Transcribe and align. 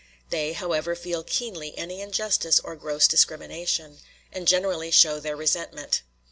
They, 0.31 0.53
however, 0.53 0.95
feel 0.95 1.21
keenly 1.23 1.77
any 1.77 2.01
injustice 2.01 2.59
or 2.59 2.75
gross 2.75 3.07
discrimination, 3.07 3.99
and 4.33 4.47
generally 4.47 4.89
show 4.89 5.19
their 5.19 5.35
resentment. 5.35 6.01